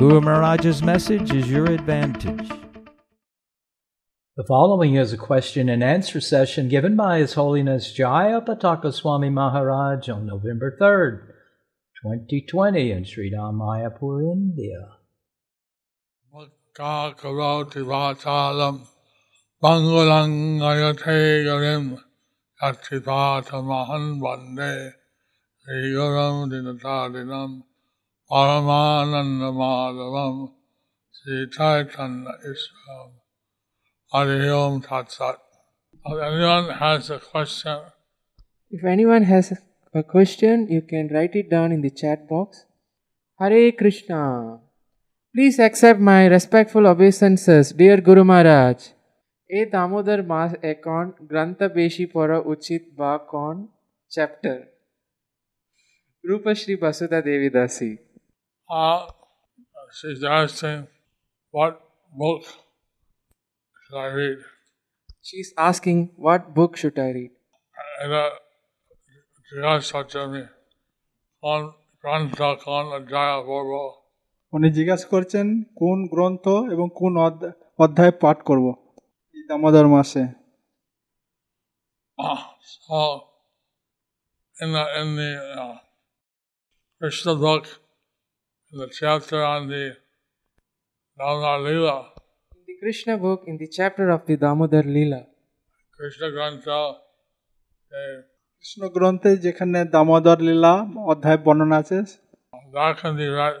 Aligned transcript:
Guru 0.00 0.22
Maharaj's 0.22 0.82
message 0.82 1.30
is 1.34 1.50
your 1.50 1.66
advantage. 1.66 2.48
The 4.34 4.44
following 4.48 4.94
is 4.94 5.12
a 5.12 5.18
question 5.18 5.68
and 5.68 5.84
answer 5.84 6.22
session 6.22 6.70
given 6.70 6.96
by 6.96 7.18
His 7.18 7.34
Holiness 7.34 7.92
Jaya 7.92 8.40
Pataka 8.40 8.94
Swami 8.94 9.28
Maharaj 9.28 10.08
on 10.08 10.24
November 10.24 10.74
3rd, 10.80 11.26
2020 12.02 12.92
in 12.92 13.04
Sri 13.04 13.30
Mayapur, 13.30 14.22
India. 14.32 14.88
Mutta 16.32 17.14
karoti 17.20 17.84
vachalam 17.84 18.86
Bangulang 19.62 20.60
ayate 20.60 21.44
yarim 21.44 21.98
Yatipata 22.62 23.62
mahan 23.62 24.18
vande 24.18 24.94
Srigaram 25.68 26.48
dinatadinam 26.50 27.64
परमानंद 28.32 29.42
माधवम 29.54 30.34
Shri 31.14 31.46
Chaitanya 31.54 32.34
Islam. 32.50 33.08
Hare 34.12 34.52
Om 34.54 34.80
Tat 34.82 35.10
Sat. 35.10 35.38
If 36.04 36.20
anyone 36.26 36.68
has 36.82 37.10
a 37.10 37.18
question, 37.18 37.80
if 38.72 38.84
anyone 38.84 39.24
has 39.30 39.50
a 39.94 40.02
question, 40.02 40.66
you 40.68 40.82
can 40.82 41.08
write 41.08 41.34
it 41.34 41.50
down 41.50 41.72
in 41.72 41.80
the 41.80 41.90
chat 41.90 42.28
box. 42.28 42.64
Hare 43.40 43.72
Krishna. 43.72 44.60
Please 45.34 45.58
accept 45.58 46.00
my 46.00 46.26
respectful 46.26 46.86
obeisances, 46.86 47.72
dear 47.72 48.00
Guru 48.10 48.24
Maharaj. 48.32 48.88
ए 49.50 49.64
दामोदर 49.72 50.20
मास 50.26 50.52
account 50.64 51.14
ग्रंथ 51.30 51.62
बेशी 51.74 52.04
पर 52.12 52.34
उचित 52.52 52.84
बा 52.98 53.16
कौन 53.30 53.56
chapter 54.10 54.58
Rupashri 56.24 56.74
Vasudha 56.82 57.20
देवीदासी 57.20 57.90
দাসী 58.69 58.97
uh, 58.97 59.03
she's 59.91 60.23
asking, 60.23 60.87
what 61.53 61.73
book 62.13 62.41
should 63.75 63.97
I 63.97 64.09
read? 64.09 64.39
She 65.23 65.37
is 65.37 65.49
asking 65.69 65.99
what 66.17 66.41
book 66.55 66.71
should 66.77 66.97
I 66.99 67.09
read? 67.11 67.31
এটা 67.99 68.23
জিজ্ঞাসা 69.51 69.91
করছে 69.93 70.19
আমি 70.19 70.41
কোন 71.43 71.67
গ্রন্থ 72.01 72.41
কোন 72.41 72.85
অধ্যায় 72.85 73.43
পড়ব 73.45 73.71
উনি 74.53 74.71
জিজ্ঞাসা 74.71 75.07
করছেন 75.07 75.63
কোন 75.63 76.07
গ্রন্থ 76.07 76.47
এবং 76.47 76.89
কোন 76.95 77.17
অধ্যায়- 77.17 77.53
অধ্যায় 77.79 78.11
পাঠ 78.11 78.43
করব 78.43 78.65
এই 79.35 79.43
দামোদর 79.47 79.87
মাসে 79.87 80.23
so 82.87 82.99
in 84.57 84.69
the 84.71 84.83
in 85.01 85.15
the 85.15 85.31
uh, 85.55 85.77
Krishna 87.01 87.35
book, 87.35 87.63
in 87.67 87.88
the 88.71 88.87
chapter 88.91 89.43
on 89.43 89.67
the 89.67 89.95
Damodar 91.17 91.59
Lila, 91.61 92.11
In 92.51 92.63
the 92.67 92.75
Krishna 92.81 93.17
book, 93.17 93.43
in 93.47 93.57
the 93.57 93.67
chapter 93.67 94.09
of 94.09 94.25
the 94.25 94.37
Damodar 94.37 94.83
Leela, 94.83 95.25
Krishna 95.97 96.27
Grantha, 96.31 96.79
they, 97.91 98.23
Krishna 98.59 98.83
গ্রন্থে 98.95 99.31
যেখানে 99.45 99.79
দামোদর 99.95 100.39
লীলা 100.47 100.73
অধ্যায় 101.11 101.39
বর্ণনা 101.45 101.77
আছে 101.81 101.97
that 102.75 102.93
can 103.01 103.13
be 103.21 103.27
read. 103.37 103.55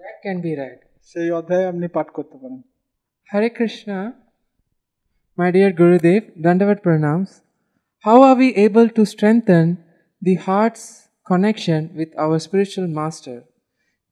that 0.00 0.16
can 0.24 0.36
be 0.44 0.52
read. 0.60 0.78
সেই 1.10 1.28
অধ্যায় 1.38 1.64
আপনি 1.70 1.86
পাঠ 1.96 2.06
করতে 2.16 2.36
পারেন 2.42 2.62
Hare 3.30 3.50
Krishna, 3.56 3.98
my 5.38 5.48
dear 5.54 5.70
Gurudev, 5.78 6.22
Dandavat 6.44 6.78
Pranams. 6.84 7.30
How 8.06 8.16
are 8.28 8.36
we 8.42 8.48
able 8.66 8.88
to 8.96 9.02
strengthen 9.14 9.66
the 10.26 10.34
heart's 10.46 10.84
connection 11.30 11.80
with 11.98 12.10
our 12.22 12.36
spiritual 12.46 12.86
master? 13.00 13.38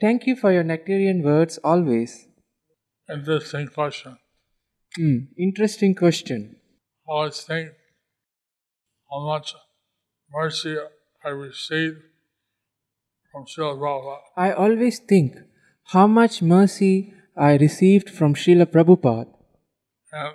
Thank 0.01 0.25
you 0.27 0.35
for 0.35 0.51
your 0.51 0.63
nectarian 0.63 1.23
words 1.23 1.57
always. 1.63 2.27
Interesting 3.09 3.67
question. 3.67 4.17
Hmm, 4.95 5.17
interesting 5.37 5.93
question. 5.95 6.55
I 7.07 7.11
always 7.11 7.43
think 7.43 7.73
how 9.09 9.19
much 9.27 9.55
mercy 10.31 10.77
I 11.25 11.29
received 11.29 12.01
from 13.31 13.45
Srila 13.45 13.75
Prabhupada. 13.77 14.19
I 14.37 14.51
always 14.53 14.99
think 14.99 15.35
how 15.85 16.07
much 16.07 16.41
mercy 16.41 17.13
I 17.35 17.55
received 17.55 18.09
from 18.09 18.35
Srila 18.35 18.65
Prabhupada. 18.67 19.33
And 20.11 20.33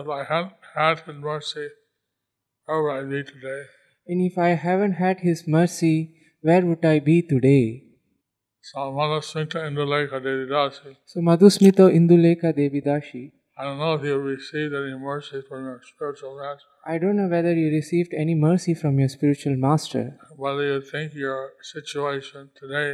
if 0.00 0.08
I 0.08 0.24
hadn't 0.24 0.56
had 0.74 1.00
his 1.06 1.16
mercy, 1.16 1.68
where 2.64 2.82
would 2.82 2.92
I 2.92 3.04
be 3.04 3.22
today? 3.22 3.62
And 4.06 4.22
if 4.22 4.38
I 4.38 4.48
haven't 4.50 4.92
had 4.92 5.20
his 5.20 5.46
mercy, 5.46 6.14
where 6.40 6.64
would 6.64 6.84
I 6.84 7.00
be 7.00 7.22
today? 7.22 7.87
So 8.72 8.92
Mother 8.92 9.20
Smita 9.20 9.58
Indulekha 9.68 10.20
Devidasi, 10.20 10.96
So 11.06 11.20
Madhusmito 11.20 11.88
Induleka 11.88 12.52
Devidashi. 12.52 13.32
I 13.56 13.64
don't 13.64 13.78
know 13.78 13.94
if 13.94 14.04
you 14.04 14.16
received 14.18 14.74
any 14.74 14.94
mercy 14.94 15.42
from 15.48 15.64
your 15.64 15.80
spiritual 15.82 16.36
master, 16.38 16.66
I 16.86 16.98
don't 16.98 17.16
know 17.16 17.28
whether 17.28 17.54
you 17.54 17.70
received 17.70 18.12
any 18.14 18.34
mercy 18.34 18.74
from 18.74 18.98
your 18.98 19.08
spiritual 19.08 19.56
master. 19.56 20.18
whether 20.36 20.64
you 20.64 20.80
think 20.82 21.14
your 21.14 21.52
situation 21.62 22.50
today 22.54 22.90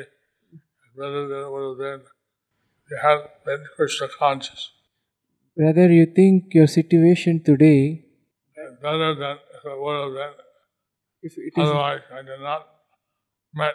is 0.52 0.92
better 0.96 1.26
than 1.28 1.40
it 1.46 1.50
would 1.52 1.68
have 1.70 1.78
been 1.78 2.00
if 2.06 2.90
you 2.92 2.98
hadn't 3.02 3.30
been 3.44 3.64
Krishna 3.76 4.08
conscious, 4.18 4.70
Whether 5.54 5.90
you 5.92 6.06
think 6.06 6.54
your 6.54 6.68
situation 6.68 7.42
today, 7.44 8.04
and 8.56 8.80
better 8.80 9.14
than 9.14 9.36
it 9.38 9.80
would 9.82 9.98
have 10.04 10.14
been 10.20 10.34
if 11.22 11.32
it 11.36 11.40
is, 11.40 11.52
otherwise 11.56 12.02
I 12.12 12.22
did 12.22 12.40
not 12.40 12.62
met 13.54 13.74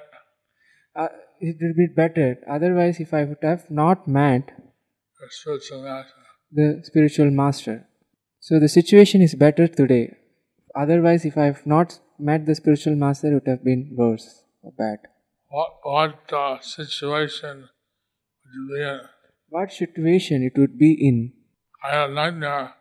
uh, 0.96 1.08
it 1.40 1.58
would 1.62 1.76
be 1.76 1.88
better. 1.88 2.38
Otherwise, 2.50 3.00
if 3.00 3.14
I 3.14 3.24
would 3.24 3.38
have 3.42 3.70
not 3.70 4.08
met 4.08 4.52
the 6.52 6.82
spiritual 6.84 7.32
master. 7.32 7.88
So 8.40 8.60
the 8.60 8.70
situation 8.70 9.22
is 9.22 9.36
better 9.36 9.68
today. 9.68 10.16
Otherwise, 10.76 11.26
if 11.26 11.38
I 11.38 11.46
have 11.46 11.66
not 11.66 12.00
met 12.18 12.46
the 12.46 12.56
spiritual 12.56 12.96
master, 12.96 13.28
it 13.28 13.34
would 13.34 13.48
have 13.48 13.64
been 13.64 13.94
worse 13.96 14.44
or 14.62 14.72
bad. 14.72 15.00
What 15.50 15.80
what 15.84 16.34
uh, 16.34 16.60
situation 16.60 17.70
would 18.44 18.54
you 18.54 18.76
be 18.76 18.82
in? 18.84 19.00
What 19.50 19.72
situation 19.72 20.44
it 20.44 20.58
would 20.60 20.78
be 20.78 20.94
in? 20.94 21.34
I 21.84 21.96
had 21.96 22.12
nightmare 22.12 22.76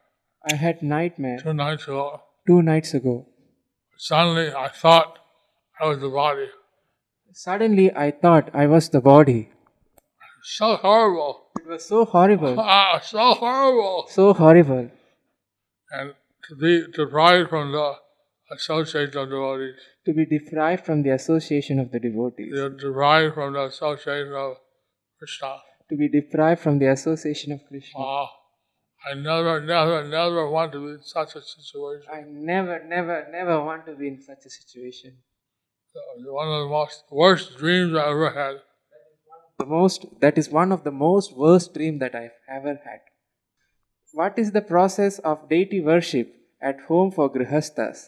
I 0.50 0.54
had 0.54 0.82
nightmare 0.82 1.38
two 1.38 1.52
nights 1.52 1.84
ago. 1.84 2.22
two 2.46 2.62
nights 2.62 2.94
ago. 2.94 3.26
Suddenly 3.96 4.52
I 4.52 4.68
thought 4.68 5.18
I 5.80 5.86
was 5.86 6.00
the 6.00 6.08
body. 6.08 6.46
Suddenly, 7.32 7.94
I 7.94 8.10
thought 8.10 8.50
I 8.54 8.66
was 8.66 8.88
the 8.88 9.00
body. 9.00 9.50
So 10.42 10.76
horrible. 10.76 11.46
It 11.60 11.66
was 11.68 11.84
so 11.86 12.04
horrible, 12.04 12.56
Ah, 12.58 13.00
so 13.04 13.34
horrible. 13.34 14.06
so 14.08 14.32
horrible. 14.32 14.90
And 15.90 16.14
to 16.48 16.56
be 16.56 16.84
deprived 16.92 17.50
from 17.50 17.72
the 17.72 17.94
association 18.54 19.08
of 19.08 19.12
the 19.12 19.26
devotees. 19.26 19.74
To 20.06 20.14
be 20.14 20.24
deprived 20.26 20.86
from 20.86 21.02
the 21.02 21.10
association 21.10 21.78
of 21.78 21.90
the 21.90 22.00
devotees. 22.00 22.52
You're 22.54 22.70
deprived 22.70 23.34
from 23.34 23.52
the 23.52 23.64
association 23.64 24.32
of 24.32 24.56
Krishna. 25.18 25.56
To 25.90 25.96
be 25.96 26.08
deprived 26.08 26.60
from 26.60 26.78
the 26.78 26.86
association 26.90 27.52
of 27.52 27.60
Krishna. 27.68 28.00
Ah, 28.00 28.28
I 29.10 29.14
never, 29.14 29.60
never, 29.60 30.06
never 30.08 30.48
want 30.50 30.72
to 30.72 30.78
be 30.80 30.92
in 30.94 31.02
such 31.02 31.34
a 31.36 31.42
situation. 31.42 32.06
I 32.12 32.22
never, 32.26 32.82
never, 32.84 33.26
never 33.30 33.62
want 33.62 33.86
to 33.86 33.94
be 33.94 34.08
in 34.08 34.22
such 34.22 34.44
a 34.46 34.50
situation. 34.50 35.18
One 36.26 36.48
of 36.48 36.60
the 36.64 36.68
most 36.68 37.04
worst 37.10 37.58
dreams 37.58 37.94
I 37.96 38.10
ever 38.10 38.30
had. 38.30 38.56
The 39.58 39.66
most 39.66 40.06
that 40.20 40.38
is 40.38 40.48
one 40.48 40.72
of 40.72 40.84
the 40.84 40.90
most 40.90 41.36
worst 41.36 41.74
dream 41.74 41.98
that 41.98 42.14
I've 42.14 42.38
ever 42.48 42.80
had. 42.84 43.00
What 44.12 44.38
is 44.38 44.52
the 44.52 44.62
process 44.62 45.18
of 45.18 45.48
deity 45.48 45.80
worship 45.80 46.32
at 46.62 46.80
home 46.88 47.10
for 47.10 47.32
grihasthas? 47.32 48.06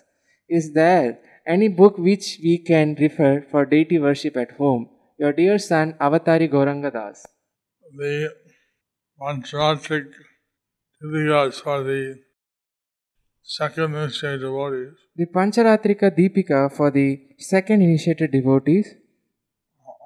Is 0.49 0.73
there 0.73 1.19
any 1.47 1.69
book 1.69 1.99
which 1.99 2.39
we 2.43 2.59
can 2.59 2.95
refer 3.01 3.43
for 3.51 3.67
deity 3.67 3.99
worship 3.99 4.37
at 4.37 4.53
home? 4.53 4.89
Your 5.19 5.33
dear 5.33 5.59
son 5.59 5.95
Avatari 6.01 6.49
Gauranga 6.51 6.93
Das. 6.93 7.27
The 7.97 8.33
Mantratic 9.21 10.07
Tidigas 11.03 11.61
for 11.61 11.83
the 11.83 12.21
second 13.43 13.95
initiated 13.95 14.41
devotees. 14.41 14.95
The 15.21 15.27
Pancharatrika 15.27 16.11
Deepika 16.17 16.75
for 16.75 16.91
the 16.91 17.21
second 17.39 17.83
initiated 17.83 18.31
devotees. 18.33 18.95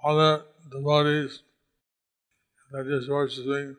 Other 0.05 0.43
devotees 0.73 1.43
They're 2.73 2.85
just 2.85 3.09
worshiping 3.09 3.77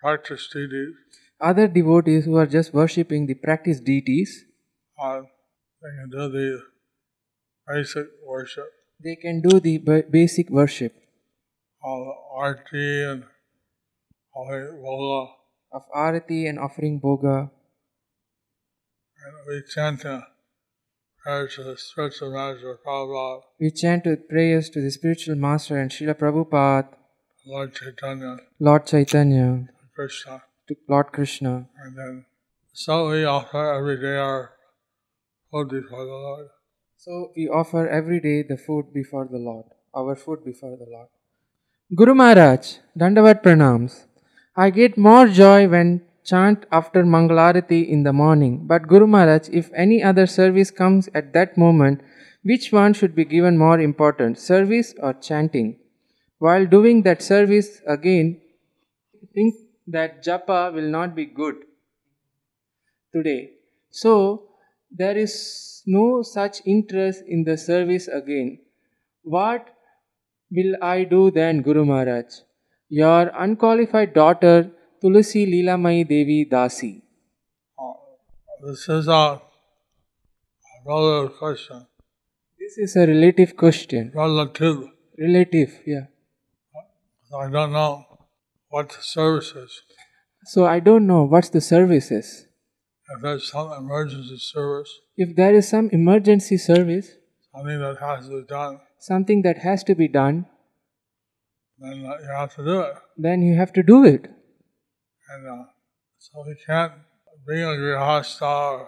practice 0.00 0.48
deities. 0.52 0.94
Other 1.40 1.66
devotees 1.66 2.26
who 2.26 2.36
are 2.36 2.46
just 2.46 2.72
worshipping 2.72 3.26
the 3.26 3.34
practice 3.34 3.80
deities, 3.80 4.44
Uh, 5.02 5.22
they 5.82 5.90
can 5.96 6.10
do 6.10 6.28
the 6.28 6.62
basic 7.66 8.06
worship, 8.24 8.68
they 9.02 9.16
can 9.16 9.40
do 9.40 9.58
the 9.58 9.78
ba- 9.78 10.04
basic 10.08 10.48
worship 10.48 10.92
all 11.82 12.04
arti 12.36 13.02
and 13.10 13.24
the 14.34 14.60
bhoga, 14.84 15.30
of 15.72 15.82
arati 16.04 16.48
and 16.48 16.58
offering 16.60 17.00
bhoga. 17.00 17.50
and 19.24 19.34
we 19.48 19.62
chant 19.74 20.02
the 20.02 20.14
prayers 20.14 20.22
to 20.22 20.22
the 20.22 20.30
spiritual 21.02 21.11
master 21.24 22.78
We 23.60 23.70
chant 23.70 24.06
with 24.06 24.28
prayers 24.28 24.70
to 24.70 24.80
the 24.80 24.90
spiritual 24.90 25.36
master 25.36 25.78
and 25.78 25.90
Srila 25.90 26.14
Prabhupada, 26.14 26.88
Lord 27.46 27.74
Chaitanya, 27.74 28.38
Lord 28.58 28.86
Chaitanya, 28.86 29.68
Krishna, 29.94 30.42
to 30.68 30.74
Lord 30.88 31.12
Krishna. 31.12 31.68
and 31.76 31.96
then 31.96 32.24
so 32.72 33.10
we 33.10 33.24
offer 33.24 33.74
every 33.74 34.00
day 34.00 34.16
our 34.16 34.52
food 35.50 35.68
before 35.68 36.04
the 36.04 36.10
Lord. 36.10 36.48
So 36.96 37.32
we 37.36 37.48
offer 37.48 37.88
every 37.88 38.20
day 38.20 38.42
the 38.42 38.56
food 38.56 38.92
before 38.94 39.28
the 39.30 39.38
Lord, 39.38 39.66
our 39.94 40.16
food 40.16 40.44
before 40.44 40.76
the 40.76 40.86
Lord. 40.90 41.08
Guru 41.94 42.14
Maharaj, 42.14 42.78
Dandavat 42.98 43.42
Pranams. 43.42 44.04
I 44.56 44.70
get 44.70 44.96
more 44.96 45.28
joy 45.28 45.68
when 45.68 46.02
chant 46.24 46.66
after 46.70 47.04
Mangalarati 47.04 47.88
in 47.88 48.02
the 48.02 48.12
morning. 48.12 48.66
But 48.66 48.88
Guru 48.88 49.06
Maharaj, 49.06 49.48
if 49.50 49.70
any 49.74 50.02
other 50.02 50.26
service 50.26 50.70
comes 50.70 51.08
at 51.14 51.32
that 51.32 51.56
moment, 51.56 52.00
which 52.42 52.72
one 52.72 52.92
should 52.92 53.14
be 53.14 53.24
given 53.24 53.58
more 53.58 53.80
importance, 53.80 54.42
service 54.42 54.94
or 54.98 55.12
chanting? 55.14 55.78
While 56.38 56.66
doing 56.66 57.02
that 57.02 57.22
service 57.22 57.80
again, 57.86 58.40
think 59.34 59.54
that 59.86 60.24
japa 60.24 60.72
will 60.74 60.88
not 60.88 61.14
be 61.14 61.26
good 61.26 61.56
today. 63.14 63.50
So, 63.90 64.48
there 64.90 65.16
is 65.16 65.82
no 65.86 66.22
such 66.22 66.60
interest 66.66 67.22
in 67.26 67.44
the 67.44 67.56
service 67.56 68.08
again. 68.08 68.58
What 69.22 69.68
will 70.50 70.76
I 70.82 71.04
do 71.04 71.30
then, 71.30 71.62
Guru 71.62 71.84
Maharaj? 71.84 72.26
Your 72.88 73.30
unqualified 73.34 74.12
daughter, 74.14 74.70
Tulasi 75.02 75.46
Leelamai 75.52 76.08
Devi 76.08 76.46
Dasi. 76.46 77.02
This 78.64 78.88
is 78.88 79.08
a 79.08 79.42
relative 80.86 81.36
question. 81.38 81.86
This 82.60 82.78
is 82.78 82.94
a 82.96 83.06
relative 83.06 83.56
question. 83.56 84.12
Relative. 84.14 84.84
Relative, 85.18 85.80
yeah. 85.84 86.06
I 87.36 87.50
don't 87.50 87.72
know 87.72 88.04
what 88.68 88.90
the 88.90 89.02
service 89.02 89.52
is. 89.56 89.82
So, 90.44 90.66
I 90.66 90.78
don't 90.78 91.06
know 91.08 91.24
what's 91.24 91.48
the 91.48 91.60
services. 91.60 92.46
If 93.08 93.22
there's 93.22 93.50
some 93.50 93.72
emergency 93.72 94.38
service, 94.38 95.00
If 95.16 95.34
there 95.36 95.54
is 95.54 95.68
some 95.68 95.90
emergency 95.90 96.56
service, 96.58 97.10
something 97.54 97.80
that 97.80 97.98
has 97.98 98.28
to 98.28 98.36
be 98.40 98.46
done, 98.46 98.80
something 98.98 99.42
that 99.42 99.58
has 99.58 99.82
to 99.84 99.94
be 99.96 100.08
done, 100.08 100.46
then 101.78 101.96
you 101.96 102.06
have 102.36 102.54
to 102.54 102.64
do 102.64 102.80
it. 102.80 102.94
then 103.18 103.42
you 103.42 103.56
have 103.56 103.72
to 103.72 103.82
do 103.82 104.04
it. 104.04 104.30
And 105.32 105.48
uh, 105.48 105.64
so 106.18 106.44
we 106.46 106.54
can't, 106.66 106.92
being 107.48 107.64
a 107.64 107.76
grihasta 107.82 108.86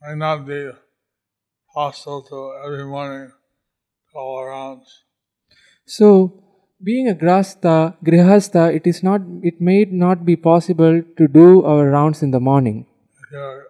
may 0.00 0.14
not 0.14 0.46
be 0.46 0.70
hostile 1.74 2.22
to 2.22 2.38
every 2.64 2.86
morning 2.86 3.30
to 4.12 4.18
all 4.18 4.40
around. 4.40 4.82
So, 5.84 6.32
being 6.82 7.08
a 7.08 7.14
grasta, 7.14 7.94
grihasta, 8.02 8.74
it 8.74 8.86
is 8.86 9.02
not, 9.02 9.20
it 9.42 9.60
may 9.60 9.84
not 9.84 10.24
be 10.24 10.34
possible 10.34 11.02
to 11.18 11.28
do 11.28 11.62
our 11.64 11.90
rounds 11.90 12.22
in 12.22 12.30
the 12.30 12.40
morning. 12.40 12.86
If 13.22 13.32
your 13.32 13.66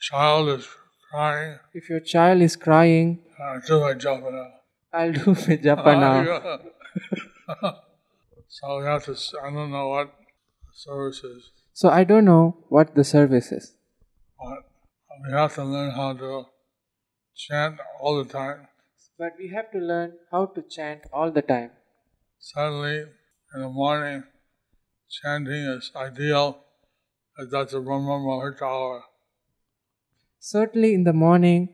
child 0.00 0.48
is 0.48 0.66
crying, 1.10 1.58
If 1.74 1.90
your 1.90 2.00
child 2.00 2.40
is 2.40 2.56
crying, 2.56 3.18
uh, 3.38 3.60
do 3.66 3.80
my 3.80 3.92
now. 3.92 4.48
I'll 4.94 5.12
do 5.12 5.26
my 5.26 5.56
japa 5.66 5.92
now. 6.00 6.60
so 8.48 8.78
we 8.78 8.86
have 8.86 9.04
to, 9.04 9.16
I 9.44 9.50
don't 9.50 9.70
know 9.70 9.88
what 9.88 10.25
the 10.76 10.80
service 10.82 11.24
is, 11.24 11.50
So, 11.72 11.88
I 11.88 12.04
don't 12.04 12.24
know 12.24 12.56
what 12.68 12.94
the 12.94 13.04
service 13.04 13.50
is. 13.52 13.74
but 14.38 14.46
uh, 14.48 15.16
we 15.26 15.32
have 15.32 15.54
to 15.54 15.64
learn 15.64 15.90
how 15.92 16.12
to 16.14 16.44
chant 17.34 17.80
all 18.00 18.22
the 18.22 18.30
time. 18.30 18.68
But 19.18 19.32
we 19.38 19.48
have 19.54 19.70
to 19.72 19.78
learn 19.78 20.12
how 20.30 20.46
to 20.46 20.62
chant 20.62 21.02
all 21.12 21.30
the 21.30 21.42
time. 21.42 21.70
Suddenly, 22.38 22.96
in 23.54 23.62
the 23.62 23.68
morning, 23.68 24.24
chanting 25.10 25.64
is 25.76 25.90
ideal, 25.96 26.58
as 27.40 27.50
that's 27.50 27.72
a 27.72 27.80
Brahma 27.80 28.18
Muhurta 28.26 28.62
hour. 28.62 29.02
Certainly, 30.38 30.94
in 30.94 31.04
the 31.04 31.12
morning, 31.12 31.68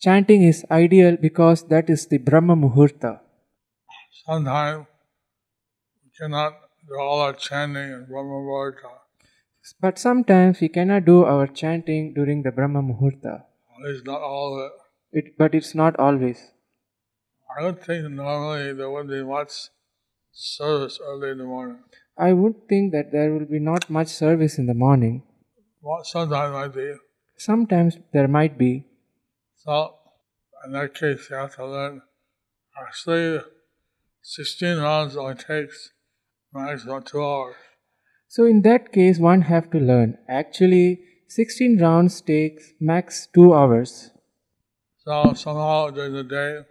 chanting 0.00 0.42
is 0.42 0.64
ideal 0.70 1.16
because 1.20 1.64
that 1.68 1.90
is 1.90 2.06
the 2.06 2.18
Brahma 2.18 2.56
Muhurta. 2.56 3.20
Sometimes 4.26 4.86
we 6.04 6.10
cannot 6.18 6.52
do 6.88 6.98
all 6.98 7.20
our 7.20 7.32
chanting 7.34 7.90
in 7.96 8.06
Brahma 8.08 8.38
Muhurta, 8.48 8.90
But 9.80 9.98
sometimes 9.98 10.60
we 10.60 10.68
cannot 10.68 11.04
do 11.04 11.24
our 11.24 11.46
chanting 11.46 12.14
during 12.14 12.42
the 12.42 12.50
Brahma 12.50 12.82
Muhurta. 12.82 13.34
at 13.76 13.84
least 13.84 14.06
not 14.06 14.22
all 14.22 14.60
it. 14.66 14.72
It, 15.18 15.38
but 15.38 15.54
it's 15.54 15.74
not 15.74 15.98
always. 15.98 16.52
I 17.58 17.64
would 17.64 17.82
think 17.82 18.10
normally 18.10 18.72
there 18.72 18.90
would 18.90 19.08
be 19.08 19.22
much 19.22 19.52
service 20.32 20.98
early 21.02 21.30
in 21.30 21.38
the 21.38 21.44
morning. 21.44 21.82
I 22.16 22.32
would 22.32 22.68
think 22.68 22.92
that 22.92 23.12
there 23.12 23.32
will 23.32 23.46
be 23.46 23.58
not 23.58 23.88
much 23.88 24.08
service 24.08 24.58
in 24.58 24.66
the 24.66 24.74
morning. 24.74 25.22
Well, 25.82 26.02
Sometimes 26.04 26.52
might 26.52 26.74
be. 26.74 26.94
Sometimes 27.36 27.98
there 28.12 28.28
might 28.28 28.58
be. 28.58 28.84
So, 29.56 29.94
in 30.64 30.72
that 30.72 30.94
case, 30.94 31.28
you 31.30 31.36
have 31.36 31.54
to 31.56 31.66
learn. 31.66 32.02
Actually, 32.80 33.40
16 34.22 34.78
rounds 34.78 35.16
only 35.16 35.34
takes 35.36 35.90
maximum 36.57 37.03
two 37.03 37.23
hours. 37.23 37.55
So 38.27 38.45
in 38.45 38.61
that 38.63 38.91
case, 38.91 39.19
one 39.19 39.41
have 39.43 39.69
to 39.71 39.79
learn. 39.79 40.17
Actually, 40.29 41.01
16 41.29 41.79
rounds 41.79 42.21
takes 42.21 42.73
max 42.79 43.27
2 43.33 43.53
hours. 43.53 44.11
So, 44.97 45.33
somehow 45.33 45.89
during 45.89 46.13
the 46.13 46.23
day, 46.23 46.61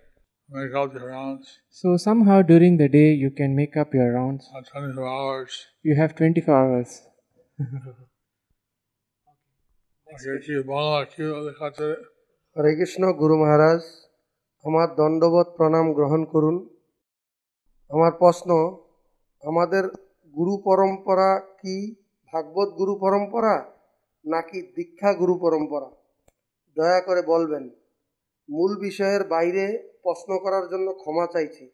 make 0.48 0.74
up 0.74 0.94
your 0.94 1.08
rounds. 1.08 1.58
So 1.70 1.96
somehow 1.96 2.42
during 2.42 2.76
the 2.76 2.88
day 2.88 3.12
you 3.12 3.30
can 3.30 3.54
make 3.54 3.76
up 3.76 3.94
your 3.94 4.12
rounds. 4.12 4.48
uh, 4.54 4.62
24 4.62 5.06
hours. 5.06 5.66
You 5.82 5.94
have 5.96 6.14
24 6.16 6.54
hours. 6.54 6.90
Okay, 10.06 10.36
কি 10.44 10.54
বাংলা 10.70 11.00
কি 11.12 11.22
দেখাচ্ছে 11.46 11.88
হরে 12.56 12.70
কৃষ্ণ 12.78 13.02
গুরু 13.20 13.34
মহারাজ 13.42 13.82
আমার 14.64 14.88
দণ্ডবত 14.98 15.48
প্রণাম 15.56 15.86
গ্রহণ 15.98 16.22
করুন 16.32 16.56
আমার 17.90 18.12
প্রশ্ন 18.20 18.50
আমাদের 19.47 19.89
গুরু 20.35 20.61
পরম্পরা 20.63 21.39
কি? 21.39 21.95
ভাগবত 22.33 22.69
গুরু 22.69 22.95
পরম্পরা 22.95 23.71
নাকি 24.25 24.61
দীক্ষা 24.61 25.13
গুরু 25.13 25.37
পরম্পরা? 25.37 25.91
দয়া 26.75 27.01
করে 27.01 27.21
বলবেন। 27.21 27.63
মূল 28.49 28.79
বিষয়ের 28.79 29.23
বাইরে 29.23 29.93
প্রশ্ন 30.03 30.39
করার 30.39 30.69
জন্য 30.69 30.93
ক্ষমা 30.93 31.27
চাইছি। 31.33 31.69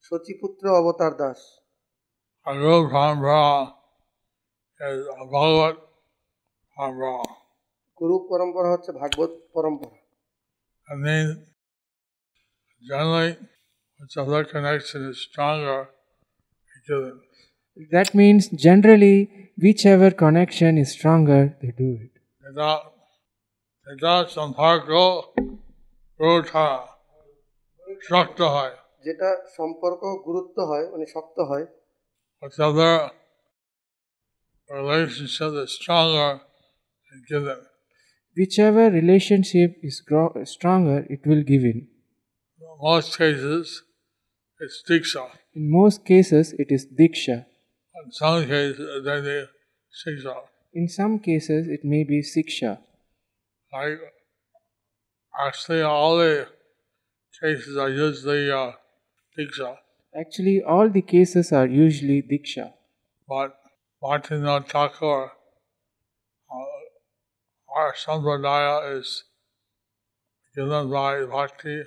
শচীপুত্র 0.00 0.68
অবতার 0.68 1.16
দাস. 1.16 1.58
গুরু 8.00 8.26
পরম্পরা 8.28 8.72
হচ্ছে 8.72 8.92
ভাগবত 8.92 9.30
পরম্পরা। 9.52 9.98
I 10.94 10.96
mean, 10.96 11.36
generally, 12.90 13.44
whichever 14.00 14.50
connection 14.52 15.10
is 15.10 15.16
stronger, 15.16 15.97
you 16.87 16.87
give 16.87 17.03
it. 17.09 17.91
That 17.91 18.13
means 18.13 18.49
generally 18.49 19.17
whichever 19.57 20.11
connection 20.11 20.77
is 20.77 20.91
stronger, 20.91 21.41
they 21.61 21.71
do 21.71 21.89
it. 22.05 22.13
Yada, 22.43 22.71
yada 23.87 24.15
samparko 24.35 25.03
rota, 26.19 26.69
shakta 28.09 28.47
hai. 28.57 28.71
যেটা 29.05 29.29
সম্পর্ক 29.57 30.01
গুরুত্ব 30.27 30.57
হয় 30.69 30.85
মানে 30.91 31.05
শক্ত 31.15 31.37
হয় 31.51 31.65
Whichever 32.41 32.93
relationship 34.69 35.53
is 35.63 35.71
stronger, 35.79 36.31
you 37.09 37.17
give 37.31 37.45
it. 37.55 37.61
Whichever 38.37 38.85
relationship 39.01 39.71
is 39.89 39.95
gro- 40.09 40.43
stronger, 40.55 40.99
it 41.15 41.21
will 41.29 41.43
give 41.51 41.63
in. 41.71 41.79
In 42.59 42.71
most 42.89 43.11
cases, 43.21 43.65
it's 44.59 44.77
diksha. 44.89 45.23
In 45.58 45.70
most 45.72 46.04
cases, 46.04 46.52
it 46.52 46.70
is 46.70 46.86
diksha. 46.86 47.44
In 48.04 48.12
some 48.12 48.46
cases, 48.46 49.04
they 49.04 49.20
need 49.20 49.48
shiksha. 50.00 50.34
In 50.72 50.88
some 50.88 51.18
cases, 51.18 51.66
it 51.76 51.84
may 51.84 52.04
be 52.04 52.18
siksha. 52.22 52.78
Like, 53.72 53.98
actually, 55.46 55.82
all 55.82 56.18
the 56.18 56.46
cases 57.40 57.76
are 57.76 57.88
usually 57.88 58.52
uh, 58.52 58.70
diksha. 59.36 59.78
Actually, 60.20 60.62
all 60.62 60.88
the 60.88 61.02
cases 61.02 61.50
are 61.52 61.66
usually 61.66 62.22
Diksha. 62.22 62.72
but 63.28 63.58
Bhaktivinoda 64.02 64.66
Thakur, 64.66 65.32
uh, 66.58 66.78
our 67.76 67.94
Sampradaya 68.04 68.98
is 68.98 69.24
given 70.56 70.90
by 70.90 71.24
Bhakti 71.24 71.82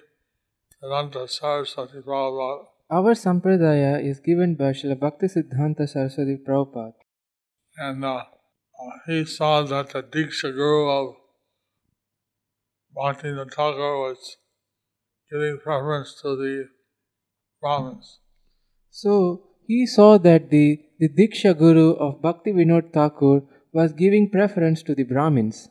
Siddhanta 0.75 1.27
Saraswati 1.29 2.03
Prabhupada. 2.09 2.70
Our 2.93 3.13
sampradaya 3.13 4.05
is 4.05 4.19
given 4.19 4.55
by 4.55 4.71
Srila 4.73 4.99
Bhakti 4.99 5.27
Siddhanta 5.27 5.87
Saraswati 5.87 6.35
Prabhupada. 6.45 6.91
And 7.77 8.03
uh, 8.03 8.23
he 9.07 9.23
saw 9.23 9.61
that 9.61 9.91
the 9.91 10.03
Diksha 10.03 10.53
Guru 10.53 10.89
of 10.89 11.15
Bhakti 12.93 13.29
Thakur 13.29 13.97
was 13.97 14.35
giving 15.31 15.57
preference 15.63 16.19
to 16.21 16.35
the 16.35 16.65
Brahmins. 17.61 18.19
So 18.89 19.43
he 19.65 19.85
saw 19.85 20.17
that 20.17 20.49
the, 20.49 20.81
the 20.99 21.07
Diksha 21.07 21.57
Guru 21.57 21.93
of 21.93 22.21
Bhakti 22.21 22.51
Vinod 22.51 22.91
Thakur 22.91 23.43
was 23.71 23.93
giving 23.93 24.29
preference 24.29 24.83
to 24.83 24.95
the 24.95 25.03
Brahmins. 25.03 25.69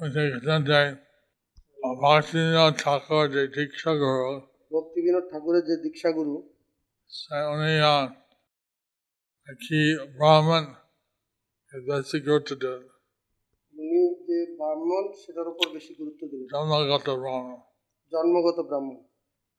We 0.00 0.08
take 0.08 0.42
that 0.42 0.98
Thakur, 2.80 3.28
the 3.28 3.46
Diksha 3.46 3.96
Guru, 3.96 4.40
Binod 5.04 5.24
ঠাকুরের 5.32 5.64
যে 5.64 5.76
দীক্ষাগুরু। 5.82 6.36
Say 7.14 7.42
only 7.52 7.76
uh, 7.90 8.04
a 9.50 9.54
key 9.64 9.86
is. 12.62 12.82
উনি 13.78 14.02
যে 14.28 14.38
ব্রাহ্মণ 14.52 15.04
সেটার 15.12 15.48
উপর 15.48 15.66
বেশি 15.72 15.92
গুরুত্ব 15.94 16.22
দিলেন। 16.26 16.46
Jamnagata 16.54 17.14
Brahmin. 17.20 17.60
জন্মগত 18.12 18.58
ব্রাহ্মণ। 18.66 18.96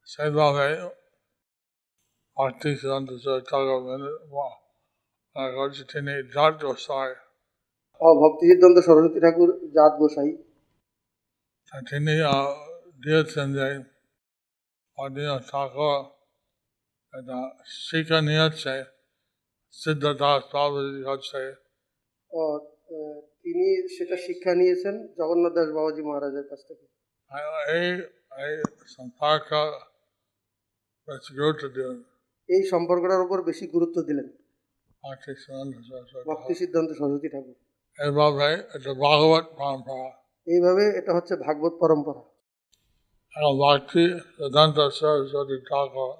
সেইভাবে 0.05 0.67
আর্থিক 2.43 2.73
সিদ্ধান্ত 2.79 3.09
টাকা 3.49 3.73
তিনি 5.91 6.13
জাত 6.33 6.53
গোসাই 6.65 7.11
ও 7.99 8.07
ভক্তি 8.21 8.43
সিদ্ধান্ত 8.51 8.77
সরস্বতী 8.85 9.19
ঠাকুর 9.19 9.49
জাত 9.67 9.93
গোসাই। 9.99 10.31
তিনি 11.89 12.13
দিয়েছেন 13.03 13.47
যে 13.53 13.94
অদিন 14.97 15.29
ঠাকুর 15.51 15.99
এটা 17.13 17.37
শিক্ষা 17.81 18.21
নিয়েছে 18.21 18.75
সিদ্ধদাস 19.73 20.41
বাবুজি 20.53 21.03
হচ্ছে। 21.03 21.41
ও, 22.31 22.41
তিনি 23.41 23.67
সেটা 23.97 24.15
শিক্ষা 24.17 24.51
নিয়েছেন 24.55 24.95
জগন্নাথ 25.07 25.53
দাস 25.53 25.69
বাবাজি 25.69 26.01
মহারাজের 26.01 26.45
কাছ 26.49 26.61
থেকে? 26.67 26.85
এই 27.71 27.87
এই 28.45 28.53
সম্পর্ক 28.87 29.49
গুরুত্ব 31.07 31.77
এই 32.49 32.61
সম্পর্কটার 32.63 33.21
উপর 33.21 33.37
বেশি 33.41 33.67
গুরুত্ব 33.67 33.97
দিলেন? 34.01 34.27
ভক্তি 36.25 36.53
সিদ্ধান্ত 36.55 36.89
সরস্বতী 36.91 37.27
ঠাকুর। 37.29 37.55
এইভাবে 37.99 38.47
এটা 38.75 38.91
ভাগবত 38.93 39.45
পরম্পরা। 39.57 40.09
এইভাবে 40.47 40.83
এটা 40.99 41.11
হচ্ছে 41.13 41.33
ভাগবত 41.35 41.73
পরম্পরা। 41.79 42.21
ভক্তি 43.35 44.19
সিদ্ধান্ত 44.19 44.75
সরস্বতী 44.75 45.57
ঠাকুর 45.61 46.13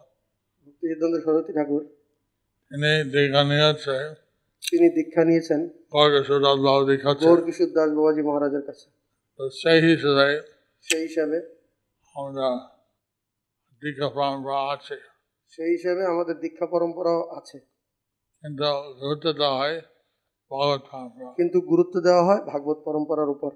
ভক্তি 0.66 1.22
সরস্বতী 1.26 1.54
ঠাকুর। 1.54 1.84
তিনি 2.72 2.92
নিয়েছে। 3.44 4.16
তিনি 4.70 4.90
দীক্ষা 4.90 5.24
নিয়েছেন। 5.26 5.68
বাবু 5.68 7.46
কিশোর 7.46 7.68
দাস 7.68 7.90
বাবাজি 7.90 8.22
মহারাজের 8.22 8.62
কাছে। 8.62 8.90
তো 9.38 9.50
সেই 9.50 9.82
হিসেবে 9.82 10.42
সেই 10.82 11.02
হিসাবে 11.02 11.38
আমরা 12.16 12.50
দীঘা 13.74 14.10
পরম্পরা 14.10 14.74
আছে। 14.74 14.98
সেই 15.48 15.72
হিসাবে 15.72 16.06
আমাদের 16.06 16.40
দীক্ষা 16.40 16.66
পরম্পরাও 16.66 17.30
আছে। 17.30 17.60
কিন্তু 18.44 18.66
গুরুত্ব 19.00 19.32
দেওয়া 19.32 19.58
হয় 19.58 19.82
ভাগবত 20.50 20.82
পরম্পরা। 20.84 21.32
কিন্তু 21.32 21.62
গুরুত্ব 21.62 22.02
দেওয়া 22.02 22.24
হয় 22.24 22.42
ভাগবত 22.42 22.78
পরম্পরার 22.86 23.30
উপর। 23.30 23.50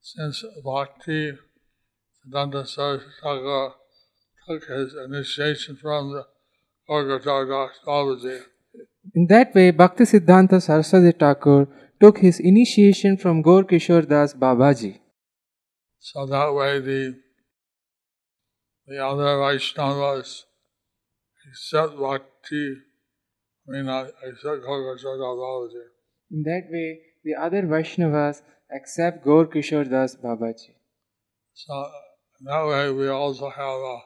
Since 0.00 0.44
Bhakti 0.64 1.32
Siddhanta 2.18 2.66
Saraswati 2.66 3.74
took 4.48 4.64
his 4.68 4.94
initiation 5.06 5.76
from 5.76 6.12
the 6.12 6.24
Babaji, 6.88 8.40
In 9.14 9.26
that 9.28 9.54
way, 9.54 9.70
Bhakti 9.70 10.04
Siddhanta 10.04 10.60
Saraswati 10.62 11.12
Thakur 11.12 11.68
took 12.00 12.18
his 12.18 12.40
initiation 12.40 13.16
from 13.18 13.42
Gaur 13.42 13.64
Kishore 13.64 14.08
Das 14.08 14.34
Babaji. 14.34 15.00
so 15.98 16.26
that 16.26 16.54
way 16.54 16.78
the 16.80 17.16
the 18.86 19.04
other 19.04 19.36
Vaishnavas 19.42 20.44
accept 21.46 21.98
Bhakti, 21.98 22.76
I 23.68 23.72
mean, 23.72 23.88
accept 23.88 24.62
Gaur 24.64 24.96
Kishore 24.96 25.18
Das 25.18 25.36
Babaji. 25.42 25.84
In 26.30 26.42
that 26.44 26.62
way, 26.70 27.00
the 27.24 27.34
other 27.34 27.62
Vaishnavas 27.62 28.42
accept 28.74 29.24
Gaur 29.24 29.46
Kishore 29.46 29.88
Das 29.90 30.16
Babaji. 30.16 30.74
So 31.54 31.86
that 32.44 32.66
way 32.66 32.90
we 32.92 33.08
also 33.08 33.50
have 33.50 33.80
a 33.94 33.98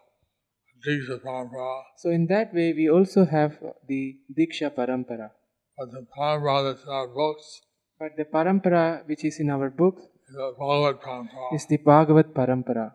Diksha 0.86 1.20
Parampara, 1.22 1.82
So, 1.96 2.10
in 2.10 2.26
that 2.26 2.52
way, 2.52 2.72
we 2.72 2.90
also 2.90 3.24
have 3.24 3.56
the 3.86 4.16
Diksha 4.38 4.70
Parampara. 4.74 5.30
but 5.78 5.90
the 5.92 6.04
Parampara 6.16 6.64
that's 6.64 6.82
in 6.84 6.90
our 6.90 7.06
books 7.08 7.60
But 8.00 8.16
the 8.16 8.24
Parampara 8.24 9.06
which 9.06 9.24
is 9.24 9.38
in 9.38 9.48
our 9.50 9.70
book 9.70 9.96
is 10.28 10.36
a 10.36 10.50
Bhagavat 10.58 11.00
Parampara. 11.02 11.54
is 11.54 11.66
the 11.66 11.76
Bhagavat 11.76 12.34
Parampara. 12.34 12.92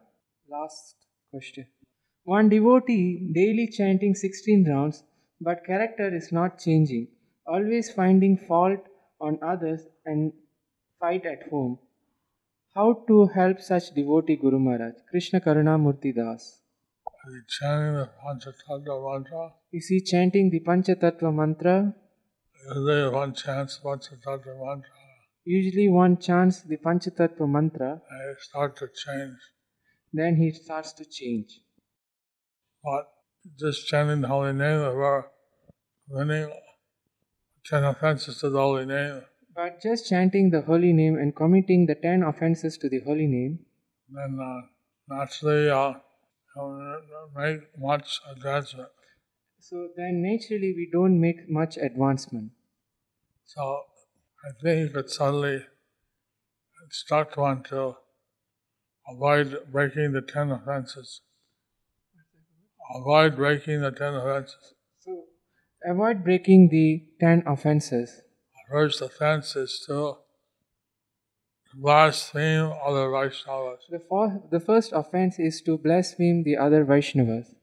Last 0.50 0.96
question. 1.32 1.68
One 2.26 2.50
devotee 2.50 3.32
daily 3.34 3.70
chanting 3.78 4.16
16 4.16 4.68
rounds, 4.70 5.04
but 5.40 5.64
character 5.66 6.14
is 6.14 6.32
not 6.34 6.60
changing, 6.60 7.08
always 7.48 7.90
finding 7.94 8.38
fault 8.50 8.82
on 9.22 9.40
others 9.42 9.88
and 10.06 10.34
fight 11.00 11.26
at 11.26 11.50
home. 11.50 11.80
How 12.76 13.04
to 13.08 13.28
help 13.28 13.60
such 13.62 13.94
devotee 13.96 14.36
Guru 14.36 14.60
Maharaj? 14.60 14.94
Krishna 15.10 15.42
Karuna 15.42 15.78
Murti 15.80 16.16
Das. 16.16 16.62
Are 17.08 17.32
you 17.32 17.42
chanting 17.48 17.94
the 17.94 18.10
Panchatattva 18.24 18.96
mantra? 19.06 19.54
Is 19.74 19.88
he 19.88 20.02
chanting 20.02 20.50
the 20.50 20.60
Panchatattva 20.60 21.34
mantra? 21.34 21.94
Usually 22.66 23.10
one 23.10 23.34
chants 23.34 23.80
Panchatattva 23.84 24.54
mantra, 24.66 24.92
Usually 25.46 25.90
one 25.90 26.18
chants 26.18 26.62
the 26.62 26.78
Panchatattva 26.78 27.48
mantra, 27.50 28.02
and 28.10 28.32
it 28.32 28.38
starts 28.42 28.80
to 28.80 28.88
change. 28.88 29.38
then 30.14 30.36
he 30.36 30.52
starts 30.52 30.94
to 30.94 31.06
change. 31.06 31.62
But 32.84 33.08
just 33.60 33.88
chanting 33.88 34.22
the 34.22 34.28
holy 34.28 34.54
name 34.54 34.82
of 34.82 34.96
our 34.96 35.32
winning 36.10 36.52
ten 37.66 37.84
offenses 37.84 38.40
to 38.40 38.50
the 38.50 38.60
holy 38.60 38.86
name, 38.86 39.22
But 39.58 39.82
just 39.82 40.08
chanting 40.08 40.52
the 40.52 40.62
holy 40.62 40.94
name 40.94 41.16
and 41.16 41.36
committing 41.36 41.88
the 41.88 41.96
ten 41.96 42.22
offenses 42.22 42.78
to 42.78 42.90
the 42.90 43.00
holy 43.00 43.26
name, 43.26 43.66
then 44.08 44.38
uh, 44.40 44.62
naturally 45.10 45.72
uh, 45.72 45.94
make 47.36 47.62
much 47.76 48.20
advancement. 48.32 48.90
so 49.60 49.90
then 49.98 50.22
naturally 50.22 50.76
we 50.78 50.88
don't 50.92 51.20
make 51.20 51.50
much 51.50 51.76
advancement. 51.78 52.52
So 53.46 53.64
I 54.46 54.52
think 54.62 54.78
you 54.80 54.90
could 54.94 55.10
suddenly 55.10 55.66
instruct 56.84 57.36
one 57.36 57.64
to 57.72 57.96
avoid 59.10 59.58
breaking 59.72 60.12
the 60.12 60.22
ten 60.22 60.52
offenses. 60.52 61.22
Avoid 62.94 63.36
breaking 63.36 63.82
the 63.82 63.92
ten 63.92 64.14
offenses. 64.14 64.76
So 65.00 65.24
avoid 65.84 66.24
breaking 66.24 66.70
the 66.70 67.08
ten 67.20 67.44
offenses. 67.48 68.22
First 68.70 69.02
offense 69.02 69.56
is 69.56 69.80
to 69.88 70.18
blaspheme 71.74 72.74
other 72.86 73.08
Vaishnavas. 73.08 73.80
The, 73.90 74.00
fir- 74.00 74.42
the 74.52 74.60
first 74.60 74.92
offense 74.94 75.40
is 75.40 75.62
to 75.62 75.78
blaspheme 75.78 76.44
the 76.44 76.58
other 76.58 76.84
Vaishnavas. 76.84 77.56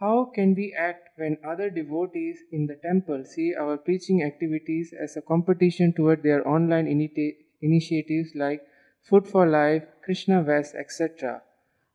How 0.00 0.30
can 0.34 0.54
we 0.54 0.74
act 0.76 1.10
when 1.16 1.38
other 1.46 1.70
devotees 1.70 2.38
in 2.52 2.66
the 2.66 2.74
temple 2.74 3.24
see 3.24 3.54
our 3.54 3.76
preaching 3.78 4.22
activities 4.22 4.92
as 4.92 5.16
a 5.16 5.22
competition 5.22 5.92
toward 5.92 6.22
their 6.22 6.46
online 6.46 6.86
initi- 6.86 7.36
initiatives 7.62 8.30
like 8.34 8.62
Food 9.08 9.26
for 9.28 9.46
Life, 9.46 9.84
Krishna 10.04 10.42
West, 10.42 10.74
etc., 10.74 11.42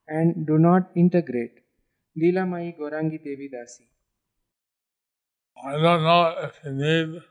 and 0.08 0.48
do 0.48 0.58
not 0.58 0.90
integrate? 0.96 1.60
Leela 2.18 2.48
Mai 2.48 2.76
Gorangi 2.80 3.24
Devi 3.24 3.50
Dasi. 3.54 3.88
I 5.64 5.74
don't 5.74 6.04
know 6.04 6.34
if 6.44 6.60
you 6.66 6.72
need 6.72 7.22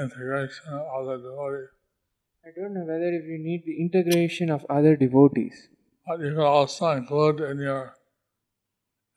integration 0.00 0.72
of 0.72 0.86
other 0.98 1.16
devotees, 1.18 1.68
I 2.44 2.50
don't 2.58 2.74
know 2.74 2.84
whether 2.84 3.10
if 3.12 3.24
you 3.24 3.38
need 3.38 3.64
the 3.66 3.80
integration 3.80 4.50
of 4.50 4.64
other 4.68 4.96
devotees, 4.96 5.68
but 6.06 6.20
you 6.20 6.30
can 6.30 6.40
also 6.40 6.90
include 6.90 7.40
in 7.40 7.58
your 7.58 7.94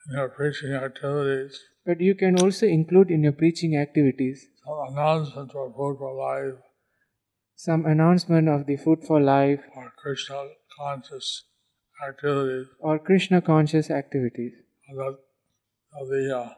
in 0.07 0.17
your 0.17 0.29
preaching 0.29 0.74
activities. 0.74 1.60
But 1.86 2.01
you 2.01 2.15
can 2.15 2.39
also 2.39 2.65
include 2.67 3.12
in 3.12 3.24
your 3.24 3.31
preaching 3.34 3.75
activities 3.77 4.48
some 4.65 4.79
announcements 4.93 5.53
for 5.53 5.72
food 5.74 5.98
for 6.00 6.13
life. 6.22 6.55
some 7.63 7.86
announcement 7.86 8.50
of 8.53 8.65
the 8.67 8.75
Food 8.75 9.03
for 9.07 9.19
Life 9.25 9.62
or 9.75 9.91
Krishna 9.98 10.39
conscious 10.77 11.27
activities. 12.07 12.67
or 12.79 13.00
Krishna 13.00 13.41
conscious 13.41 13.89
activities. 13.89 14.55
that 14.89 15.17
they'll 15.93 16.10
be 16.10 16.31
uh, 16.31 16.50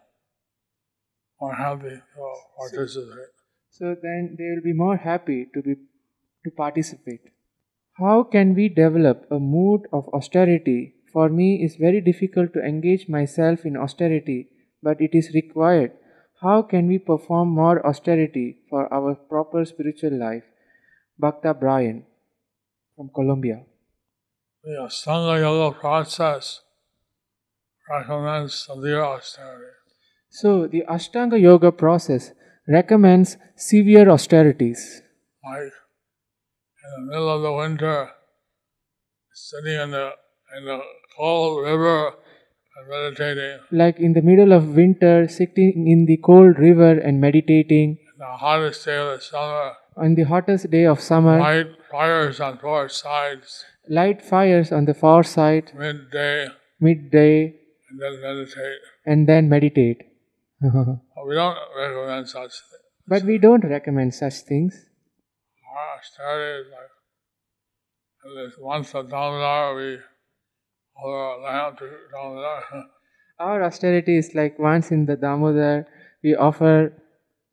more 1.39 1.53
happy 1.53 1.89
to 1.89 2.31
participate. 2.57 3.36
So 3.77 3.95
then 4.01 4.35
they 4.39 4.45
will 4.49 4.63
be 4.63 4.73
more 4.73 4.97
happy 4.97 5.47
to 5.53 5.61
be 5.61 5.75
to 6.43 6.51
participate. 6.59 7.29
How 7.99 8.23
can 8.23 8.55
we 8.55 8.69
develop 8.69 9.25
a 9.29 9.39
mood 9.39 9.87
of 9.93 10.07
austerity? 10.19 10.95
For 11.13 11.29
me 11.29 11.63
it's 11.63 11.75
very 11.75 12.01
difficult 12.01 12.53
to 12.53 12.63
engage 12.69 13.07
myself 13.07 13.65
in 13.65 13.77
austerity, 13.77 14.49
but 14.81 14.99
it 14.99 15.13
is 15.13 15.29
required. 15.35 15.91
How 16.41 16.61
can 16.63 16.87
we 16.87 16.97
perform 16.97 17.49
more 17.49 17.85
austerity 17.85 18.57
for 18.69 18.91
our 18.91 19.13
proper 19.13 19.63
spiritual 19.65 20.17
life? 20.17 20.43
Bhakta 21.19 21.53
Brian 21.53 22.03
from 22.95 23.09
Colombia. 23.13 23.61
The 24.63 24.87
Ashtanga 24.87 25.39
Yoga 25.39 25.77
process 25.77 26.61
recommends 27.89 28.55
severe 28.55 29.03
austerity. 29.03 29.73
So 30.29 30.67
the 30.67 30.83
Ashtanga 30.89 31.39
Yoga 31.39 31.71
process 31.71 32.31
recommends 32.67 33.37
severe 33.55 34.09
austerities. 34.09 35.01
Like 35.43 35.73
in 36.83 36.89
the 36.95 37.11
middle 37.11 37.29
of 37.29 37.41
the 37.41 37.51
winter, 37.53 38.09
sitting 39.33 39.79
in 39.79 39.91
the 39.91 40.11
in 40.57 40.65
the 40.65 40.79
cold 41.17 41.65
river 41.65 42.13
and 42.77 42.89
meditating. 42.89 43.59
Like 43.71 43.99
in 43.99 44.13
the 44.13 44.21
middle 44.21 44.51
of 44.53 44.75
winter, 44.75 45.27
sitting 45.27 45.87
in 45.87 46.05
the 46.05 46.17
cold 46.17 46.59
river 46.59 46.91
and 46.91 47.21
meditating. 47.21 47.97
In 47.99 48.19
the 48.19 48.37
hottest 48.37 48.85
day 48.85 48.97
of 48.97 49.17
the 49.17 49.21
summer, 49.21 49.73
On 49.95 50.15
the 50.15 50.23
hottest 50.23 50.69
day 50.69 50.85
of 50.85 50.99
summer, 50.99 51.39
light 51.39 51.71
fires 51.91 52.39
on 52.39 52.57
four 52.59 52.87
sides, 52.89 53.65
light 53.89 54.21
fires 54.21 54.71
on 54.71 54.85
the 54.85 54.93
far 54.93 55.23
side, 55.23 55.71
midday, 55.75 56.47
midday, 56.79 57.55
and 57.89 58.01
then 58.01 58.21
meditate. 58.21 58.81
and 59.05 59.29
then 59.29 59.49
meditate. 59.49 60.06
But 60.61 61.25
we 61.27 61.35
don't 61.35 61.57
recommend 61.77 62.27
such 62.29 62.51
things. 62.51 62.83
but 63.07 63.23
we 63.23 63.37
don't 63.37 63.63
recommend 63.63 64.13
such 64.13 64.37
things. 64.49 64.73
Our 65.77 65.97
austerity 65.99 66.61
is 66.61 66.71
like 66.71 66.93
at 68.25 68.31
least 68.43 68.55
once 68.61 68.89
a 68.95 69.03
Damodar, 69.03 69.75
we 69.75 69.97
offer 70.97 71.39
a 71.39 71.43
lamp 71.43 71.77
to 71.79 71.89
Damodar. 72.11 72.61
Our 73.39 73.63
austerity 73.63 74.17
is 74.17 74.33
like 74.33 74.57
once 74.57 74.91
in 74.91 75.05
the 75.05 75.15
Damodar, 75.15 75.85
we 76.23 76.35
offer 76.35 76.91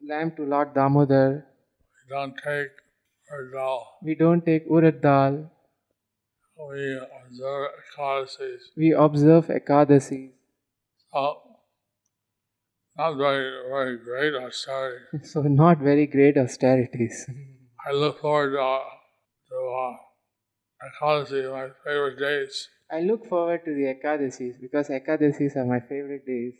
lamb 0.08 0.32
to 0.37 0.42
Lord 0.44 0.75
Damodar. 0.75 1.44
we 2.08 2.14
don't 2.14 2.34
take 2.37 2.73
urad 3.32 3.52
dal. 3.52 3.87
We 4.02 4.14
don't 4.14 4.44
take 4.46 4.68
urad 4.70 5.02
dal. 5.02 5.50
We 6.70 6.99
observe 7.20 7.68
Ekadashis. 7.82 8.62
We 8.76 8.92
observe 8.92 9.49
Ekadasi. 9.49 10.30
So, 11.12 11.37
not 12.96 13.16
very, 13.16 13.50
very 13.70 13.98
great 13.98 14.34
austerity. 14.34 15.04
So 15.22 15.42
not 15.42 15.78
very 15.78 16.06
great 16.06 16.36
austerities. 16.36 17.26
I 17.86 17.92
look 17.92 18.20
forward 18.20 18.52
to, 18.52 18.62
uh, 18.62 18.80
to 19.50 19.56
uh, 19.82 19.96
Ekadashi, 20.88 21.50
my 21.52 21.68
favorite 21.84 22.18
days. 22.18 22.68
I 22.90 23.00
look 23.00 23.26
forward 23.28 23.64
to 23.64 23.74
the 23.74 23.94
Ekadasis 23.94 24.60
because 24.60 24.88
Ekadasis 24.88 25.56
are 25.56 25.64
my 25.64 25.80
favorite 25.80 26.26
days. 26.26 26.54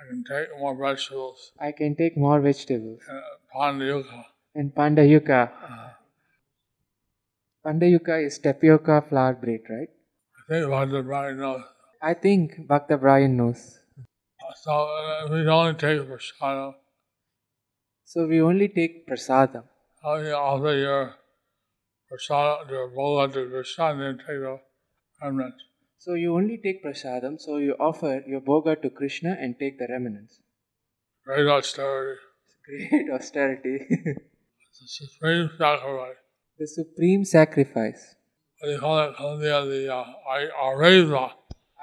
I 0.00 0.08
can 0.08 0.24
take 0.24 0.48
more 0.58 0.74
vegetables 0.74 1.52
I 1.60 1.72
can 1.72 1.94
take 1.94 2.16
more 2.16 2.40
vegetables. 2.40 3.00
and 3.08 3.20
pan 3.52 3.78
de 3.78 3.84
yuca. 3.86 4.24
And 4.54 4.74
pan 4.74 4.94
de 4.94 5.02
yuca. 5.02 5.50
Pandayuka 7.64 8.24
is 8.24 8.38
tapioca 8.38 9.04
flour 9.06 9.34
bread, 9.34 9.60
right? 9.68 9.90
I 10.48 10.64
think 10.64 10.90
the 10.90 11.02
bride 11.02 11.36
knows. 11.36 11.62
I 12.00 12.14
think 12.14 12.66
Bhakta 12.66 12.96
Brian 12.96 13.36
knows. 13.36 13.79
So, 14.56 14.70
uh, 14.72 15.28
we 15.30 15.48
only 15.48 15.74
take 15.74 16.08
prasadam. 16.08 16.74
So 18.04 18.26
we 18.26 18.40
only 18.40 18.68
take 18.68 19.06
prasadam. 19.08 19.64
How 20.02 20.16
you 20.16 20.32
offer 20.32 20.74
your 20.76 21.14
prashadam 22.10 23.32
to 23.32 23.48
Krishna 23.50 23.84
and 23.90 24.00
then 24.00 24.18
take 24.18 24.26
the 24.26 24.58
remnants. 25.22 25.62
So 25.98 26.14
you 26.14 26.34
only 26.34 26.58
take 26.58 26.84
prasadam, 26.84 27.38
so 27.38 27.58
you 27.58 27.74
offer 27.78 28.22
your 28.26 28.40
bhoga 28.40 28.80
to 28.82 28.90
Krishna 28.90 29.36
and 29.38 29.58
take 29.58 29.78
the 29.78 29.86
remnants. 29.88 30.40
Great 31.24 31.46
austerity. 31.46 32.20
Great 32.66 33.10
austerity. 33.14 33.78
A 34.82 34.86
supreme 34.86 35.50
sacrifice. 35.58 36.16
the 36.58 36.66
supreme 36.66 37.24
sacrifice. 37.24 38.14
What 38.58 38.68
do 38.68 38.72
you 38.72 38.80
call 38.80 38.98
it? 39.08 39.16
Colombia, 39.16 39.64
the 39.64 39.94
uh, 39.94 40.04
I- 40.28 40.48
arepa. 40.64 41.32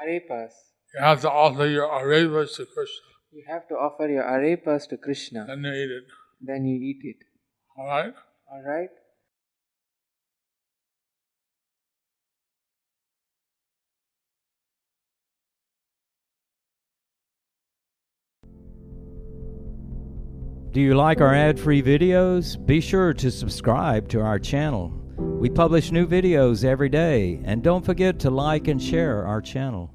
Arepas. 0.02 0.52
You 0.98 1.04
have 1.04 1.22
to 1.22 1.30
offer 1.30 1.68
your 1.68 1.88
arepas 1.88 2.56
to 2.56 2.66
Krishna. 2.66 3.08
You 3.32 3.44
have 3.48 3.68
to 3.68 3.76
offer 3.76 4.10
your 4.10 4.24
arepas 4.24 4.88
to 4.90 4.98
Krishna, 4.98 5.46
Then 5.46 5.64
you 5.64 5.72
eat 5.74 5.92
it. 5.92 6.04
then 6.42 6.66
you 6.66 6.76
eat 6.82 7.02
it. 7.04 7.18
Alright? 7.78 8.16
Alright? 8.52 8.90
Do 20.72 20.82
you 20.82 20.96
like 20.96 21.22
our 21.22 21.34
ad 21.34 21.60
free 21.60 21.82
videos? 21.82 22.64
Be 22.66 22.82
sure 22.82 23.14
to 23.14 23.32
subscribe 23.32 24.08
to 24.10 24.22
our 24.22 24.38
channel. 24.38 24.90
We 25.18 25.50
publish 25.50 25.92
new 25.92 26.06
videos 26.06 26.64
every 26.64 26.90
day, 26.90 27.40
and 27.46 27.64
don't 27.64 27.86
forget 27.86 28.20
to 28.20 28.30
like 28.30 28.68
and 28.68 28.82
share 28.82 29.26
our 29.26 29.42
channel. 29.42 29.92